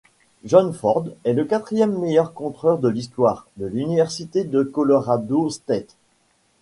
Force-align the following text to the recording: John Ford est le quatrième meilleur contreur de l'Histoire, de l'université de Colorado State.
John 0.45 0.73
Ford 0.73 1.05
est 1.25 1.33
le 1.33 1.45
quatrième 1.45 1.95
meilleur 1.95 2.33
contreur 2.33 2.79
de 2.79 2.89
l'Histoire, 2.89 3.45
de 3.57 3.67
l'université 3.67 4.43
de 4.43 4.63
Colorado 4.63 5.51
State. 5.51 5.95